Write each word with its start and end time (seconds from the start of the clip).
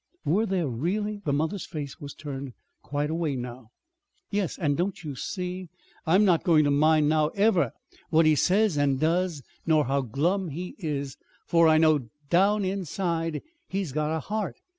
"Were 0.25 0.47
there 0.47 0.65
really?" 0.67 1.21
The 1.25 1.31
mother's 1.31 1.67
face 1.67 1.99
was 2.01 2.15
turned 2.15 2.53
quite 2.81 3.11
away 3.11 3.35
now. 3.35 3.67
"Yes. 4.31 4.57
And 4.57 4.75
don't 4.75 5.03
you 5.03 5.13
see? 5.15 5.69
I'm 6.07 6.25
not 6.25 6.43
going 6.43 6.63
to 6.63 6.71
mind 6.71 7.07
now 7.07 7.27
ever 7.35 7.71
what 8.09 8.25
he 8.25 8.33
says 8.33 8.77
and 8.77 8.99
does, 8.99 9.43
nor 9.67 9.85
how 9.85 10.01
glum 10.01 10.47
he 10.47 10.73
is; 10.79 11.17
for 11.45 11.67
I 11.67 11.77
know 11.77 12.09
down 12.31 12.65
inside, 12.65 13.43
he's 13.67 13.91
got 13.91 14.17
a 14.17 14.21
heart. 14.21 14.57